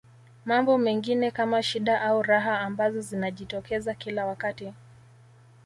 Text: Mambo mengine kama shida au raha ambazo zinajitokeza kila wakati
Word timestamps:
Mambo 0.45 0.77
mengine 0.77 1.31
kama 1.31 1.63
shida 1.63 2.01
au 2.01 2.21
raha 2.21 2.59
ambazo 2.61 3.01
zinajitokeza 3.01 3.93
kila 3.93 4.25
wakati 4.25 4.73